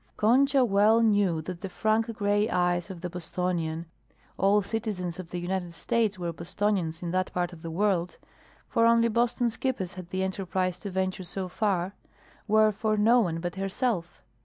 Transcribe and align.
Concha 0.17 0.65
well 0.65 1.01
knew 1.03 1.43
that 1.43 1.61
the 1.61 1.69
frank 1.69 2.11
gray 2.17 2.49
eyes 2.49 2.89
of 2.89 3.01
the 3.01 3.07
Bostonian 3.11 3.85
all 4.35 4.63
citizens 4.63 5.19
of 5.19 5.29
the 5.29 5.37
United 5.37 5.75
States 5.75 6.17
were 6.17 6.33
Bostonians 6.33 7.03
in 7.03 7.11
that 7.11 7.31
part 7.33 7.53
of 7.53 7.61
the 7.61 7.69
world, 7.69 8.17
for 8.67 8.87
only 8.87 9.09
Boston 9.09 9.51
skippers 9.51 9.93
had 9.93 10.09
the 10.09 10.23
enterprise 10.23 10.79
to 10.79 10.89
venture 10.89 11.23
so 11.23 11.47
far 11.47 11.93
were 12.47 12.71
for 12.71 12.97
no 12.97 13.19
one 13.19 13.39
but 13.39 13.53
herself. 13.57 14.23